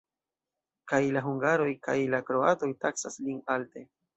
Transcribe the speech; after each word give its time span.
Kaj 0.91 1.01
la 1.17 1.23
hungaroj, 1.27 1.67
kaj 1.89 1.97
la 2.15 2.23
kroatoj 2.31 2.73
taksas 2.87 3.21
lin 3.27 3.41
alte. 3.59 3.89